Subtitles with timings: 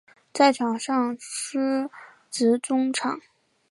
[0.33, 1.91] 在场上司
[2.31, 3.21] 职中场。